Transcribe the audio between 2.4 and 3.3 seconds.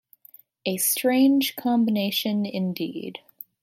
indeed.